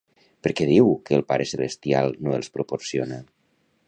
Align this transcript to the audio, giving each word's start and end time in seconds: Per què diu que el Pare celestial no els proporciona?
Per 0.45 0.51
què 0.59 0.65
diu 0.69 0.87
que 1.09 1.17
el 1.19 1.25
Pare 1.31 1.45
celestial 1.51 2.09
no 2.29 2.35
els 2.39 2.49
proporciona? 2.57 3.21